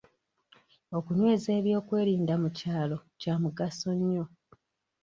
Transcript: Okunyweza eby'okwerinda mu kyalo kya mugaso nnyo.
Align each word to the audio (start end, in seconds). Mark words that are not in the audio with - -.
Okunyweza 0.97 1.49
eby'okwerinda 1.59 2.33
mu 2.41 2.49
kyalo 2.57 2.97
kya 3.21 3.33
mugaso 3.41 3.89
nnyo. 3.97 4.25